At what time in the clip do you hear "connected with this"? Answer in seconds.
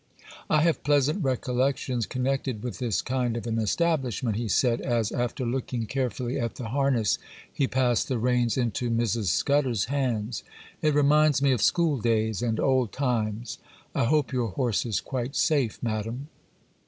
2.07-3.03